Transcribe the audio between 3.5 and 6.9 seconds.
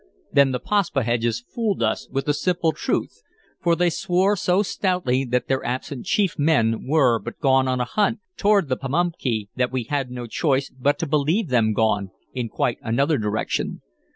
for they swore so stoutly that their absent chief men